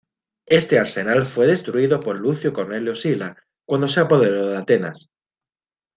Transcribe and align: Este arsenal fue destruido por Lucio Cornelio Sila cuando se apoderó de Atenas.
Este 0.47 0.79
arsenal 0.79 1.27
fue 1.27 1.45
destruido 1.45 1.99
por 1.99 2.17
Lucio 2.19 2.51
Cornelio 2.53 2.95
Sila 2.95 3.37
cuando 3.67 3.87
se 3.87 3.99
apoderó 3.99 4.47
de 4.47 4.57
Atenas. 4.57 5.11